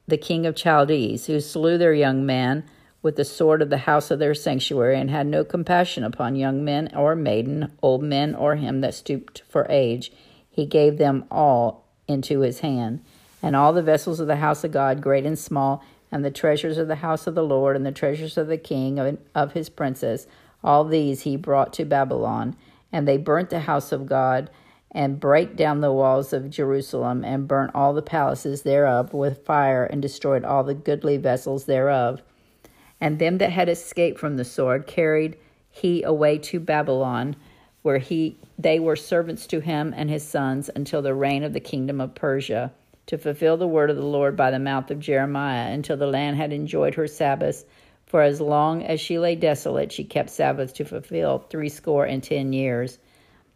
the 0.08 0.18
king 0.18 0.46
of 0.46 0.56
Chaldees, 0.56 1.28
who 1.28 1.40
slew 1.40 1.78
their 1.78 1.94
young 1.94 2.26
men 2.26 2.66
with 3.02 3.16
the 3.16 3.26
sword 3.26 3.62
of 3.62 3.70
the 3.70 3.80
house 3.80 4.12
of 4.12 4.20
their 4.20 4.36
sanctuary, 4.36 5.00
and 5.00 5.10
had 5.10 5.26
no 5.26 5.44
compassion 5.44 6.04
upon 6.04 6.36
young 6.36 6.64
men 6.64 6.92
or 6.96 7.16
maiden, 7.16 7.72
old 7.82 8.04
men 8.04 8.36
or 8.36 8.56
him 8.56 8.82
that 8.82 8.94
stooped 8.94 9.42
for 9.50 9.66
age. 9.70 10.12
He 10.50 10.66
gave 10.66 10.98
them 10.98 11.26
all 11.32 11.88
into 12.08 12.42
his 12.42 12.60
hand. 12.60 13.04
And 13.42 13.56
all 13.56 13.74
the 13.74 13.82
vessels 13.82 14.20
of 14.20 14.28
the 14.28 14.36
house 14.36 14.64
of 14.64 14.72
God, 14.72 15.02
great 15.02 15.26
and 15.26 15.40
small, 15.40 15.84
and 16.12 16.26
the 16.26 16.32
treasures 16.32 16.78
of 16.78 16.88
the 16.88 16.96
house 16.96 17.26
of 17.26 17.36
the 17.36 17.44
Lord, 17.44 17.76
and 17.76 17.86
the 17.86 17.92
treasures 17.92 18.38
of 18.38 18.48
the 18.48 18.58
king 18.58 19.00
of, 19.00 19.18
of 19.34 19.54
his 19.54 19.70
princes. 19.70 20.28
All 20.64 20.84
these 20.84 21.22
he 21.22 21.38
brought 21.38 21.74
to 21.74 21.86
Babylon. 21.86 22.56
And 22.92 23.08
they 23.08 23.18
burnt 23.18 23.50
the 23.50 23.62
house 23.62 23.92
of 23.94 24.06
God, 24.06 24.50
and 24.92 25.20
brake 25.20 25.56
down 25.56 25.80
the 25.80 25.94
walls 25.94 26.34
of 26.34 26.50
Jerusalem, 26.50 27.24
and 27.24 27.48
burnt 27.48 27.72
all 27.74 27.94
the 27.94 28.02
palaces 28.02 28.64
thereof 28.64 29.14
with 29.14 29.46
fire, 29.46 29.86
and 29.86 30.02
destroyed 30.02 30.44
all 30.44 30.66
the 30.66 30.74
goodly 30.74 31.16
vessels 31.16 31.66
thereof. 31.66 32.22
And 33.00 33.18
them 33.18 33.38
that 33.38 33.52
had 33.52 33.70
escaped 33.70 34.20
from 34.20 34.36
the 34.36 34.44
sword 34.44 34.88
carried 34.88 35.38
he 35.70 36.04
away 36.04 36.38
to 36.40 36.60
Babylon, 36.60 37.38
where 37.82 38.00
he 38.00 38.38
they 38.60 38.80
were 38.80 38.98
servants 38.98 39.48
to 39.48 39.62
him 39.62 39.94
and 39.96 40.10
his 40.10 40.28
sons 40.28 40.70
until 40.76 41.02
the 41.02 41.16
reign 41.16 41.44
of 41.44 41.54
the 41.54 41.60
kingdom 41.60 42.00
of 42.02 42.14
Persia 42.14 42.72
to 43.08 43.18
fulfill 43.18 43.58
the 43.58 43.68
word 43.68 43.90
of 43.90 43.98
the 43.98 44.06
Lord 44.06 44.36
by 44.36 44.52
the 44.52 44.60
mouth 44.60 44.92
of 44.92 45.00
Jeremiah, 45.00 45.72
until 45.72 45.98
the 45.98 46.08
land 46.08 46.38
had 46.38 46.54
enjoyed 46.54 46.96
her 46.96 47.08
Sabbaths. 47.08 47.66
For 48.06 48.22
as 48.22 48.42
long 48.42 48.84
as 48.84 49.00
she 49.00 49.20
lay 49.20 49.36
desolate, 49.36 49.92
she 49.92 50.04
kept 50.04 50.30
Sabbaths 50.30 50.74
to 50.74 50.86
fulfill 50.86 51.40
threescore 51.50 52.06
and 52.06 52.22
ten 52.22 52.54
years. 52.54 53.00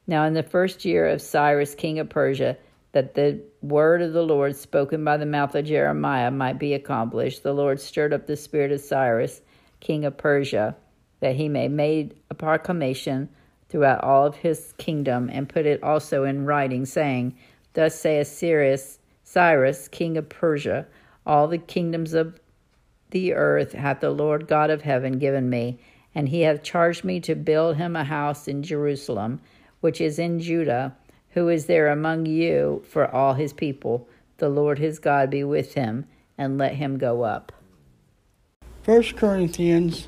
Now, 0.08 0.25
in 0.25 0.34
the 0.34 0.44
first 0.44 0.86
year 0.86 1.08
of 1.08 1.22
Cyrus, 1.22 1.75
king 1.75 2.00
of 2.00 2.10
Persia, 2.10 2.58
that 2.92 3.16
the 3.16 3.42
word 3.62 4.02
of 4.02 4.14
the 4.14 4.24
Lord 4.24 4.56
spoken 4.56 5.04
by 5.04 5.18
the 5.18 5.25
mouth 5.25 5.54
of 5.56 5.66
Jeremiah 5.66 6.32
might 6.32 6.58
be 6.58 6.74
accomplished, 6.74 7.44
the 7.44 7.54
Lord 7.54 7.82
stirred 7.82 8.14
up 8.14 8.25
the 8.25 8.38
spirit 8.38 8.72
of 8.72 8.80
Cyrus, 8.80 9.42
king 9.82 10.06
of 10.06 10.18
Persia, 10.18 10.78
that 11.20 11.36
he 11.36 11.50
may 11.50 11.68
make 11.68 12.24
a 12.30 12.34
proclamation 12.34 13.28
throughout 13.68 14.04
all 14.04 14.25
of 14.25 14.36
his 14.36 14.74
kingdom, 14.78 15.30
and 15.30 15.50
put 15.50 15.66
it 15.66 15.84
also 15.84 16.24
in 16.24 16.46
writing, 16.46 16.86
saying, 16.86 17.36
Thus 17.74 18.00
saith 18.00 18.28
Cyrus, 18.28 19.00
Cyrus, 19.25 19.88
king 19.89 20.17
of 20.17 20.29
Persia, 20.29 20.86
all 21.25 21.48
the 21.48 21.58
kingdoms 21.58 22.13
of 22.13 22.39
the 23.10 23.34
earth 23.34 23.74
hath 23.74 24.00
the 24.00 24.12
Lord 24.12 24.48
God 24.48 24.70
of 24.70 24.84
heaven 24.84 25.20
given 25.20 25.50
me, 25.50 25.79
and 26.13 26.29
he 26.29 26.41
hath 26.41 26.63
charged 26.63 27.03
me 27.03 27.20
to 27.22 27.36
build 27.36 27.75
him 27.75 27.96
a 27.96 28.03
house 28.03 28.48
in 28.48 28.63
Jerusalem, 28.63 29.41
which 29.82 30.00
is 30.00 30.20
in 30.20 30.39
Judah, 30.39 30.96
who 31.32 31.50
is 31.50 31.65
there 31.65 31.89
among 31.89 32.27
you 32.27 32.84
for 32.88 33.13
all 33.13 33.34
his 33.34 33.51
people. 33.51 34.08
The 34.38 34.48
Lord 34.48 34.79
his 34.79 35.00
God 35.00 35.29
be 35.29 35.44
with 35.44 35.74
him, 35.74 36.05
and 36.38 36.58
let 36.58 36.75
him 36.75 36.98
go 36.98 37.24
up. 37.24 37.51
1 38.86 39.03
Corinthians 39.15 40.08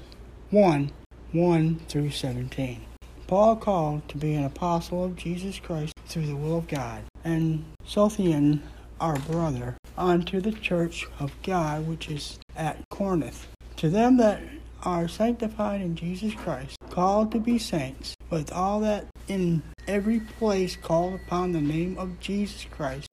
1 0.51 0.91
1 1.33 1.79
through 1.89 2.11
17. 2.11 2.85
Paul 3.25 3.55
called 3.57 4.07
to 4.07 4.17
be 4.17 4.35
an 4.35 4.45
apostle 4.45 5.03
of 5.03 5.15
Jesus 5.17 5.59
Christ 5.59 5.93
through 6.05 6.27
the 6.27 6.35
will 6.35 6.59
of 6.59 6.67
God, 6.67 7.03
and 7.25 7.65
Sosthenes, 7.85 8.61
our 8.99 9.17
brother, 9.19 9.77
unto 9.97 10.39
the 10.41 10.51
church 10.51 11.07
of 11.19 11.33
God 11.43 11.87
which 11.87 12.09
is 12.09 12.39
at 12.55 12.87
Corinth. 12.89 13.47
To 13.77 13.89
them 13.89 14.17
that 14.17 14.41
are 14.83 15.07
sanctified 15.07 15.81
in 15.81 15.95
Jesus 15.95 16.33
Christ, 16.33 16.77
called 16.89 17.31
to 17.31 17.39
be 17.39 17.57
saints, 17.57 18.15
with 18.29 18.51
all 18.51 18.79
that 18.81 19.07
in 19.27 19.61
every 19.87 20.19
place 20.19 20.75
call 20.75 21.15
upon 21.15 21.51
the 21.51 21.61
name 21.61 21.97
of 21.97 22.19
Jesus 22.19 22.65
Christ, 22.71 23.07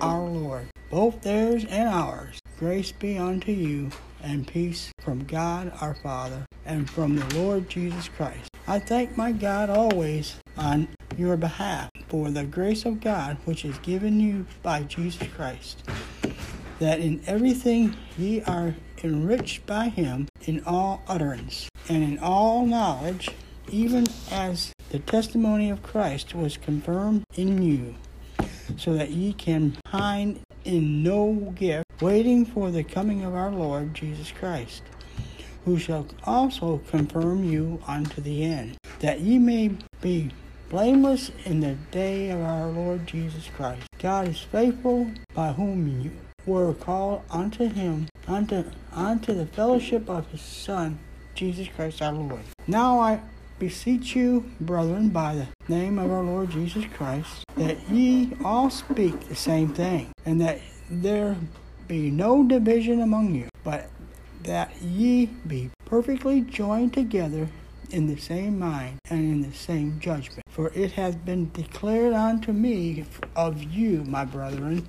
our 0.00 0.26
Lord, 0.26 0.68
both 0.90 1.22
theirs 1.22 1.64
and 1.64 1.88
ours. 1.88 2.38
Grace 2.58 2.92
be 2.92 3.18
unto 3.18 3.52
you, 3.52 3.90
and 4.22 4.46
peace 4.46 4.90
from 5.00 5.24
God 5.24 5.72
our 5.80 5.94
Father, 5.96 6.46
and 6.64 6.88
from 6.88 7.16
the 7.16 7.34
Lord 7.34 7.68
Jesus 7.68 8.08
Christ. 8.08 8.48
I 8.66 8.78
thank 8.78 9.16
my 9.16 9.32
God 9.32 9.68
always 9.68 10.36
on 10.56 10.88
your 11.18 11.36
behalf 11.36 11.90
for 12.08 12.30
the 12.30 12.44
grace 12.44 12.84
of 12.84 13.00
God 13.00 13.36
which 13.44 13.64
is 13.64 13.78
given 13.78 14.20
you 14.20 14.46
by 14.62 14.82
Jesus 14.82 15.28
Christ, 15.28 15.82
that 16.78 17.00
in 17.00 17.22
everything 17.26 17.96
ye 18.16 18.42
are 18.42 18.74
enriched 19.02 19.66
by 19.66 19.88
him 19.88 20.28
in 20.46 20.62
all 20.64 21.02
utterance 21.08 21.68
and 21.88 22.02
in 22.02 22.18
all 22.18 22.66
knowledge, 22.66 23.30
even 23.70 24.06
as 24.30 24.72
the 24.90 24.98
testimony 24.98 25.70
of 25.70 25.82
Christ 25.82 26.34
was 26.34 26.56
confirmed 26.56 27.24
in 27.34 27.62
you, 27.62 27.94
so 28.76 28.94
that 28.94 29.10
ye 29.10 29.32
can 29.32 29.76
pine 29.84 30.40
in 30.64 31.02
no 31.02 31.52
gift, 31.54 31.84
waiting 32.00 32.44
for 32.44 32.70
the 32.70 32.84
coming 32.84 33.24
of 33.24 33.34
our 33.34 33.50
Lord 33.50 33.94
Jesus 33.94 34.32
Christ, 34.32 34.82
who 35.64 35.78
shall 35.78 36.06
also 36.24 36.78
confirm 36.90 37.44
you 37.44 37.82
unto 37.86 38.20
the 38.20 38.44
end, 38.44 38.76
that 39.00 39.20
ye 39.20 39.38
may 39.38 39.72
be 40.00 40.30
blameless 40.74 41.30
in 41.44 41.60
the 41.60 41.76
day 41.92 42.30
of 42.30 42.40
our 42.40 42.66
Lord 42.66 43.06
Jesus 43.06 43.48
Christ. 43.56 43.86
God 44.00 44.26
is 44.26 44.40
faithful, 44.40 45.08
by 45.32 45.52
whom 45.52 46.02
you 46.02 46.10
were 46.46 46.74
called 46.74 47.22
unto 47.30 47.68
him, 47.68 48.08
unto, 48.26 48.64
unto 48.92 49.32
the 49.34 49.46
fellowship 49.46 50.10
of 50.10 50.26
his 50.32 50.40
Son, 50.40 50.98
Jesus 51.36 51.68
Christ 51.68 52.02
our 52.02 52.12
Lord. 52.12 52.40
Now 52.66 52.98
I 52.98 53.20
beseech 53.60 54.16
you, 54.16 54.50
brethren, 54.60 55.10
by 55.10 55.36
the 55.36 55.46
name 55.72 55.96
of 55.96 56.10
our 56.10 56.24
Lord 56.24 56.50
Jesus 56.50 56.86
Christ, 56.92 57.44
that 57.56 57.88
ye 57.88 58.32
all 58.44 58.68
speak 58.68 59.28
the 59.28 59.36
same 59.36 59.68
thing, 59.68 60.10
and 60.26 60.40
that 60.40 60.58
there 60.90 61.36
be 61.86 62.10
no 62.10 62.42
division 62.42 63.00
among 63.00 63.32
you, 63.32 63.48
but 63.62 63.90
that 64.42 64.74
ye 64.82 65.26
be 65.46 65.70
perfectly 65.84 66.40
joined 66.40 66.92
together 66.92 67.48
in 67.90 68.08
the 68.08 68.20
same 68.20 68.58
mind 68.58 68.98
and 69.08 69.20
in 69.20 69.48
the 69.48 69.56
same 69.56 70.00
judgment. 70.00 70.43
For 70.54 70.70
it 70.72 70.92
hath 70.92 71.24
been 71.24 71.50
declared 71.52 72.14
unto 72.14 72.52
me 72.52 73.06
of 73.34 73.64
you, 73.64 74.04
my 74.04 74.24
brethren, 74.24 74.86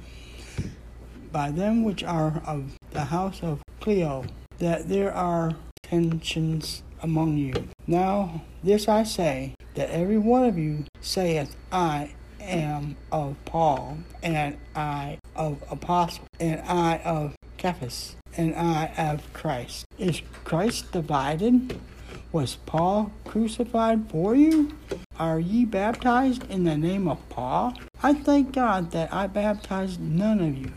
by 1.32 1.50
them 1.50 1.84
which 1.84 2.04
are 2.04 2.44
of 2.46 2.78
the 2.92 3.06
house 3.06 3.42
of 3.42 3.64
Chloe, 3.80 4.28
that 4.60 4.90
there 4.90 5.12
are 5.12 5.56
tensions 5.82 6.84
among 7.02 7.38
you. 7.38 7.68
Now 7.88 8.44
this 8.64 8.88
I 8.88 9.02
say, 9.02 9.56
that 9.74 9.90
every 9.90 10.20
one 10.20 10.46
of 10.46 10.56
you 10.56 10.86
saith, 11.02 11.56
I 11.72 12.12
am 12.40 12.96
of 13.12 13.36
Paul, 13.46 13.98
and 14.22 14.58
I 14.76 15.18
of 15.36 15.64
Apollos, 15.72 16.20
and 16.40 16.62
I 16.62 16.98
of 17.00 17.36
Cephas, 17.60 18.18
and 18.38 18.56
I 18.56 18.94
of 18.98 19.34
Christ. 19.34 19.86
Is 19.98 20.22
Christ 20.44 20.92
divided? 20.92 21.80
Was 22.36 22.58
Paul 22.66 23.14
crucified 23.24 24.10
for 24.10 24.36
you? 24.36 24.76
Are 25.18 25.40
ye 25.40 25.64
baptized 25.64 26.44
in 26.52 26.66
the 26.66 26.76
name 26.76 27.08
of 27.08 27.18
Paul? 27.30 27.76
I 28.04 28.14
thank 28.14 28.52
God 28.52 28.92
that 28.92 29.14
I 29.14 29.28
baptized 29.28 30.02
none 30.02 30.42
of 30.42 30.58
you, 30.58 30.74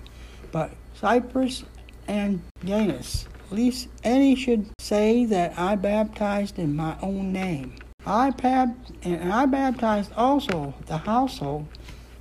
but 0.53 0.71
Crispus 1.01 1.65
and 2.07 2.43
Gaius 2.65 3.27
least 3.51 3.89
any 4.05 4.37
should 4.37 4.71
say 4.79 5.25
that 5.25 5.59
I 5.59 5.75
baptized 5.75 6.61
in 6.61 6.77
my 6.77 6.95
own 7.03 7.33
name. 7.33 7.75
I 8.07 8.31
bab- 8.31 8.77
and 9.03 9.33
I 9.33 9.47
baptized 9.47 10.13
also 10.17 10.75
the 10.87 10.99
household 10.99 11.67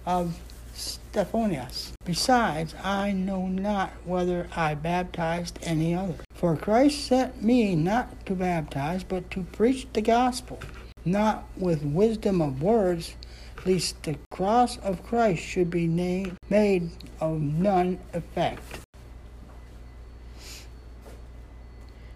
of 0.04 0.36
Stephanas. 0.78 1.94
Besides, 2.06 2.76
I 2.84 3.12
know 3.12 3.48
not 3.48 3.92
whether 4.06 4.48
I 4.56 4.76
baptized 4.76 5.58
any 5.64 5.96
other. 5.96 6.16
For 6.32 6.56
Christ 6.56 7.06
sent 7.08 7.42
me 7.42 7.76
not 7.76 8.26
to 8.28 8.36
baptize, 8.36 9.04
but 9.04 9.32
to 9.32 9.42
preach 9.42 9.88
the 9.94 10.02
gospel, 10.02 10.60
not 11.04 11.46
with 11.58 11.84
wisdom 11.84 12.42
of 12.42 12.62
words, 12.62 13.16
lest 13.66 14.04
the 14.04 14.18
cross 14.32 14.78
of 14.78 15.04
Christ 15.04 15.42
should 15.42 15.72
be 15.72 15.88
made 15.88 16.92
of 17.20 17.42
none 17.42 18.00
effect. 18.14 18.62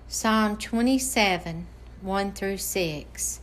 Psalm 0.08 0.58
27 0.58 1.66
1 2.02 2.32
through 2.34 2.58
6. 2.58 3.40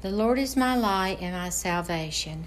The 0.00 0.10
Lord 0.10 0.38
is 0.38 0.56
my 0.56 0.76
light 0.76 1.18
and 1.20 1.34
my 1.34 1.48
salvation. 1.48 2.46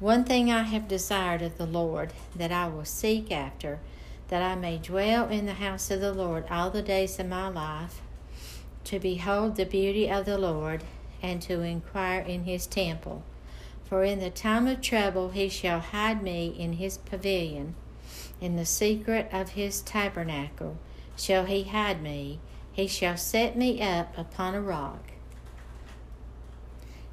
One 0.00 0.24
thing 0.24 0.50
I 0.50 0.64
have 0.64 0.88
desired 0.88 1.40
of 1.40 1.56
the 1.56 1.66
Lord, 1.66 2.12
that 2.34 2.50
I 2.50 2.66
will 2.66 2.84
seek 2.84 3.30
after, 3.30 3.78
that 4.26 4.42
I 4.42 4.56
may 4.56 4.76
dwell 4.78 5.28
in 5.28 5.46
the 5.46 5.54
house 5.54 5.88
of 5.90 6.00
the 6.00 6.12
Lord 6.12 6.44
all 6.50 6.68
the 6.68 6.82
days 6.82 7.20
of 7.20 7.28
my 7.28 7.48
life, 7.48 8.02
to 8.84 8.98
behold 8.98 9.54
the 9.54 9.64
beauty 9.64 10.10
of 10.10 10.26
the 10.26 10.36
Lord, 10.36 10.82
and 11.22 11.40
to 11.42 11.60
inquire 11.60 12.20
in 12.20 12.42
his 12.42 12.66
temple. 12.66 13.22
For 13.84 14.02
in 14.02 14.18
the 14.18 14.30
time 14.30 14.66
of 14.66 14.80
trouble 14.80 15.30
he 15.30 15.48
shall 15.48 15.78
hide 15.78 16.24
me 16.24 16.48
in 16.58 16.74
his 16.74 16.98
pavilion, 16.98 17.76
in 18.40 18.56
the 18.56 18.66
secret 18.66 19.28
of 19.32 19.50
his 19.50 19.80
tabernacle 19.80 20.76
shall 21.16 21.44
he 21.44 21.62
hide 21.62 22.02
me 22.02 22.40
he 22.72 22.88
shall 22.88 23.16
set 23.16 23.56
me 23.56 23.80
up 23.80 24.18
upon 24.18 24.56
a 24.56 24.60
rock. 24.60 25.12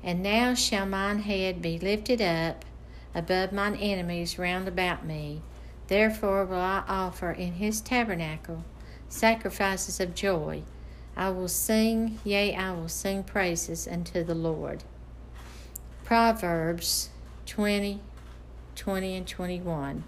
And 0.03 0.23
now 0.23 0.55
shall 0.55 0.87
mine 0.87 1.19
head 1.19 1.61
be 1.61 1.77
lifted 1.77 2.19
up 2.19 2.65
above 3.13 3.51
mine 3.51 3.75
enemies 3.75 4.39
round 4.39 4.67
about 4.67 5.05
me. 5.05 5.41
Therefore 5.87 6.45
will 6.45 6.55
I 6.57 6.83
offer 6.87 7.31
in 7.31 7.53
his 7.53 7.81
tabernacle 7.81 8.63
sacrifices 9.09 9.99
of 9.99 10.15
joy. 10.15 10.63
I 11.15 11.29
will 11.29 11.49
sing, 11.49 12.19
yea, 12.23 12.55
I 12.55 12.71
will 12.71 12.87
sing 12.87 13.23
praises 13.23 13.87
unto 13.87 14.23
the 14.23 14.35
Lord. 14.35 14.83
Proverbs 16.05 17.09
20, 17.45 17.99
20 18.75 19.15
and 19.15 19.27
21. 19.27 20.03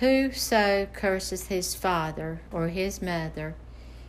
Whoso 0.00 0.86
curses 0.92 1.46
his 1.46 1.74
father 1.74 2.40
or 2.52 2.68
his 2.68 3.02
mother, 3.02 3.54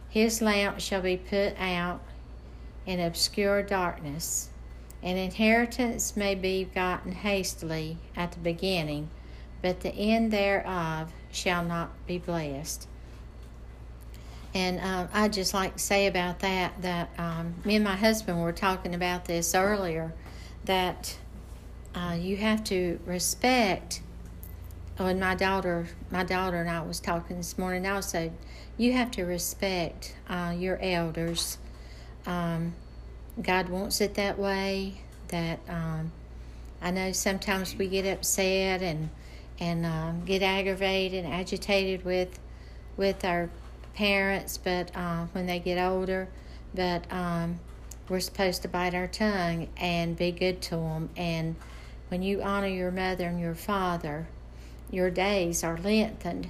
his 0.09 0.41
lamp 0.41 0.79
shall 0.79 1.01
be 1.01 1.17
put 1.17 1.53
out 1.57 2.01
in 2.85 2.99
obscure 2.99 3.63
darkness. 3.63 4.49
An 5.01 5.17
inheritance 5.17 6.17
may 6.17 6.35
be 6.35 6.65
gotten 6.75 7.13
hastily 7.13 7.97
at 8.15 8.33
the 8.33 8.39
beginning, 8.39 9.09
but 9.61 9.79
the 9.79 9.93
end 9.93 10.31
thereof 10.31 11.11
shall 11.31 11.63
not 11.63 11.91
be 12.05 12.17
blessed. 12.17 12.87
And 14.53 14.79
um, 14.79 15.09
I 15.13 15.29
just 15.29 15.53
like 15.53 15.75
to 15.75 15.79
say 15.79 16.07
about 16.07 16.39
that 16.39 16.81
that 16.81 17.09
um, 17.17 17.53
me 17.63 17.75
and 17.75 17.85
my 17.85 17.95
husband 17.95 18.41
were 18.41 18.51
talking 18.51 18.95
about 18.95 19.25
this 19.25 19.53
earlier 19.53 20.13
that 20.65 21.17
uh, 21.95 22.17
you 22.19 22.37
have 22.37 22.63
to 22.65 22.99
respect. 23.05 24.01
Oh, 24.99 25.05
and 25.05 25.19
my 25.19 25.35
daughter, 25.35 25.87
my 26.11 26.23
daughter 26.23 26.57
and 26.59 26.69
I 26.69 26.81
was 26.81 26.99
talking 26.99 27.37
this 27.37 27.57
morning 27.57 27.85
I 27.85 27.91
also, 27.91 28.31
you 28.75 28.91
have 28.93 29.11
to 29.11 29.23
respect 29.23 30.15
uh, 30.27 30.53
your 30.57 30.77
elders. 30.81 31.57
Um, 32.25 32.73
God 33.41 33.69
wants 33.69 34.01
it 34.01 34.15
that 34.15 34.37
way. 34.37 34.95
That 35.29 35.59
um, 35.69 36.11
I 36.81 36.91
know 36.91 37.11
sometimes 37.11 37.75
we 37.75 37.87
get 37.87 38.05
upset 38.05 38.81
and 38.81 39.09
and 39.59 39.85
um, 39.85 40.25
get 40.25 40.41
aggravated 40.41 41.25
and 41.25 41.33
agitated 41.33 42.03
with 42.05 42.39
with 42.97 43.23
our 43.23 43.49
parents, 43.93 44.57
but 44.57 44.95
uh, 44.95 45.25
when 45.33 45.45
they 45.45 45.59
get 45.59 45.77
older, 45.77 46.27
but 46.73 47.11
um, 47.11 47.59
we're 48.07 48.19
supposed 48.19 48.61
to 48.61 48.67
bite 48.67 48.95
our 48.95 49.07
tongue 49.07 49.67
and 49.77 50.17
be 50.17 50.31
good 50.31 50.61
to 50.63 50.75
them. 50.75 51.09
And 51.15 51.55
when 52.09 52.23
you 52.23 52.41
honor 52.41 52.67
your 52.67 52.91
mother 52.91 53.27
and 53.27 53.39
your 53.39 53.55
father, 53.55 54.27
your 54.89 55.09
days 55.09 55.63
are 55.63 55.77
lengthened. 55.77 56.49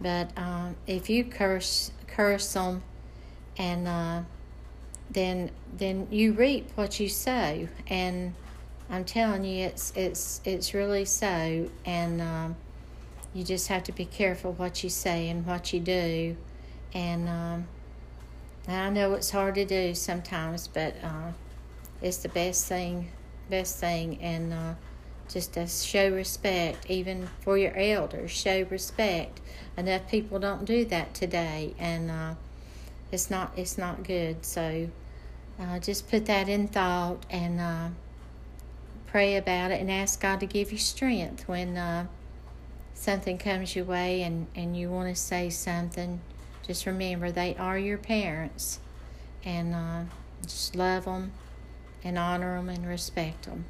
But 0.00 0.30
um, 0.36 0.76
if 0.86 1.10
you 1.10 1.24
curse 1.24 1.90
curse 2.06 2.52
them, 2.52 2.82
and 3.56 3.86
uh, 3.86 4.22
then 5.14 5.50
then 5.76 6.06
you 6.10 6.32
reap 6.32 6.70
what 6.74 7.00
you 7.00 7.08
sow. 7.08 7.66
And 7.88 8.34
I'm 8.90 9.04
telling 9.04 9.44
you, 9.44 9.64
it's 9.66 9.92
it's 9.96 10.40
it's 10.44 10.74
really 10.74 11.06
so. 11.06 11.70
And 11.86 12.20
um, 12.20 12.56
you 13.32 13.42
just 13.42 13.68
have 13.68 13.82
to 13.84 13.92
be 13.92 14.04
careful 14.04 14.52
what 14.52 14.84
you 14.84 14.90
say 14.90 15.28
and 15.28 15.46
what 15.46 15.72
you 15.72 15.80
do. 15.80 16.36
And, 16.92 17.28
um, 17.28 17.66
I 18.66 18.88
know 18.90 19.12
it's 19.12 19.30
hard 19.30 19.56
to 19.56 19.64
do 19.64 19.94
sometimes, 19.94 20.68
but 20.68 20.94
uh, 21.02 21.32
it's 22.00 22.18
the 22.18 22.30
best 22.30 22.66
thing, 22.66 23.10
best 23.50 23.78
thing. 23.78 24.18
And 24.22 24.52
uh, 24.52 24.74
just 25.28 25.54
to 25.54 25.66
show 25.66 26.10
respect, 26.10 26.88
even 26.88 27.28
for 27.40 27.58
your 27.58 27.76
elders, 27.76 28.30
show 28.30 28.64
respect. 28.70 29.40
Enough 29.76 30.08
people 30.08 30.38
don't 30.38 30.64
do 30.64 30.84
that 30.86 31.12
today, 31.12 31.74
and 31.78 32.10
uh, 32.10 32.34
it's 33.10 33.30
not 33.30 33.52
it's 33.56 33.76
not 33.76 34.04
good. 34.04 34.44
So 34.46 34.88
uh, 35.60 35.78
just 35.78 36.10
put 36.10 36.26
that 36.26 36.48
in 36.48 36.68
thought 36.68 37.24
and 37.30 37.60
uh, 37.60 37.88
pray 39.06 39.36
about 39.36 39.70
it, 39.70 39.80
and 39.80 39.90
ask 39.90 40.20
God 40.20 40.40
to 40.40 40.46
give 40.46 40.72
you 40.72 40.78
strength 40.78 41.46
when 41.46 41.76
uh, 41.76 42.06
something 42.94 43.38
comes 43.38 43.76
your 43.76 43.84
way 43.84 44.22
and 44.22 44.46
and 44.54 44.76
you 44.76 44.90
want 44.90 45.14
to 45.14 45.20
say 45.20 45.50
something. 45.50 46.20
Just 46.66 46.86
remember 46.86 47.30
they 47.30 47.54
are 47.56 47.78
your 47.78 47.98
parents, 47.98 48.80
and 49.44 49.74
uh, 49.74 50.02
just 50.42 50.74
love 50.74 51.04
them 51.04 51.32
and 52.02 52.18
honor 52.18 52.56
them 52.56 52.68
and 52.68 52.86
respect 52.86 53.44
them. 53.44 53.64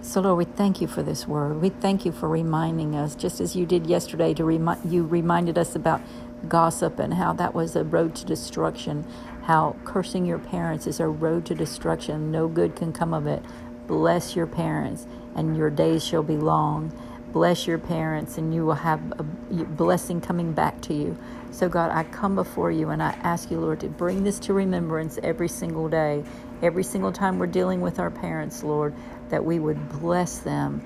So, 0.00 0.20
Lord, 0.20 0.36
we 0.36 0.44
thank 0.44 0.82
you 0.82 0.86
for 0.86 1.02
this 1.02 1.26
word. 1.26 1.62
We 1.62 1.70
thank 1.70 2.04
you 2.04 2.12
for 2.12 2.28
reminding 2.28 2.94
us, 2.94 3.14
just 3.14 3.40
as 3.40 3.56
you 3.56 3.64
did 3.64 3.86
yesterday, 3.86 4.34
to 4.34 4.44
remind 4.44 4.92
you 4.92 5.04
reminded 5.04 5.56
us 5.56 5.74
about 5.74 6.02
gossip 6.44 6.98
and 6.98 7.14
how 7.14 7.32
that 7.34 7.54
was 7.54 7.76
a 7.76 7.84
road 7.84 8.14
to 8.16 8.24
destruction. 8.24 9.06
How 9.44 9.76
cursing 9.84 10.26
your 10.26 10.38
parents 10.38 10.86
is 10.86 11.00
a 11.00 11.08
road 11.08 11.46
to 11.46 11.54
destruction. 11.54 12.30
No 12.30 12.48
good 12.48 12.76
can 12.76 12.92
come 12.92 13.12
of 13.12 13.26
it. 13.26 13.42
Bless 13.86 14.34
your 14.34 14.46
parents, 14.46 15.06
and 15.34 15.56
your 15.56 15.70
days 15.70 16.04
shall 16.04 16.22
be 16.22 16.36
long. 16.36 16.92
Bless 17.32 17.66
your 17.66 17.78
parents, 17.78 18.38
and 18.38 18.54
you 18.54 18.64
will 18.64 18.74
have 18.74 19.00
a 19.18 19.22
blessing 19.22 20.20
coming 20.20 20.52
back 20.52 20.80
to 20.82 20.94
you. 20.94 21.18
So, 21.50 21.68
God, 21.68 21.90
I 21.90 22.04
come 22.04 22.34
before 22.34 22.70
you 22.70 22.90
and 22.90 23.02
I 23.02 23.10
ask 23.22 23.50
you, 23.50 23.60
Lord, 23.60 23.80
to 23.80 23.88
bring 23.88 24.24
this 24.24 24.38
to 24.40 24.54
remembrance 24.54 25.18
every 25.22 25.48
single 25.48 25.88
day, 25.88 26.24
every 26.62 26.82
single 26.82 27.12
time 27.12 27.38
we're 27.38 27.46
dealing 27.46 27.80
with 27.80 27.98
our 27.98 28.10
parents, 28.10 28.62
Lord 28.62 28.94
that 29.30 29.44
we 29.44 29.58
would 29.58 29.88
bless 30.00 30.38
them 30.38 30.82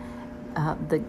uh, 0.56 0.74
the, 0.88 1.02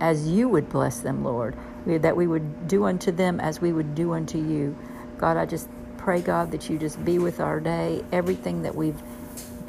as 0.00 0.28
you 0.28 0.48
would 0.48 0.68
bless 0.68 1.00
them, 1.00 1.24
Lord. 1.24 1.56
That 1.86 2.16
we 2.16 2.26
would 2.26 2.68
do 2.68 2.84
unto 2.84 3.10
them 3.10 3.40
as 3.40 3.60
we 3.60 3.72
would 3.72 3.94
do 3.94 4.12
unto 4.12 4.38
you. 4.38 4.76
God, 5.18 5.36
I 5.36 5.46
just 5.46 5.68
pray, 5.98 6.20
God, 6.20 6.50
that 6.52 6.68
you 6.68 6.78
just 6.78 7.04
be 7.04 7.18
with 7.18 7.40
our 7.40 7.60
day. 7.60 8.04
Everything 8.12 8.62
that 8.62 8.74
we've 8.74 9.00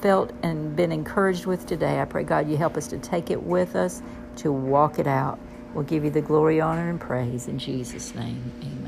felt 0.01 0.31
and 0.43 0.75
been 0.75 0.91
encouraged 0.91 1.45
with 1.45 1.65
today, 1.65 2.01
I 2.01 2.05
pray, 2.05 2.23
God, 2.23 2.49
you 2.49 2.57
help 2.57 2.77
us 2.77 2.87
to 2.87 2.97
take 2.97 3.29
it 3.31 3.43
with 3.43 3.75
us, 3.75 4.01
to 4.37 4.51
walk 4.51 4.97
it 4.99 5.07
out. 5.07 5.39
We'll 5.73 5.83
give 5.85 6.03
you 6.03 6.09
the 6.09 6.21
glory, 6.21 6.59
honor, 6.59 6.89
and 6.89 6.99
praise 6.99 7.47
in 7.47 7.57
Jesus' 7.59 8.13
name. 8.15 8.51
Amen. 8.61 8.80